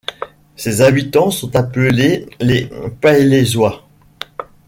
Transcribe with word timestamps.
Ses 0.55 0.81
habitants 0.81 1.29
sont 1.29 1.55
appelés 1.55 2.25
les 2.39 2.71
Pailhésois. 3.01 3.85